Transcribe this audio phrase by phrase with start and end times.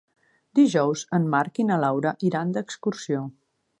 [0.59, 3.23] Dijous en Marc i na Laura iran d'excursió.